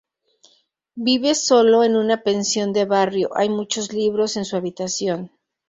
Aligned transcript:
Vive 0.95 1.35
solo 1.35 1.83
en 1.83 1.95
una 1.95 2.23
pensión 2.23 2.73
de 2.73 2.85
barrio, 2.85 3.29
hay 3.37 3.49
muchos 3.49 3.93
libros 3.93 4.35
en 4.35 4.45
su 4.45 4.55
habitación. 4.55 5.29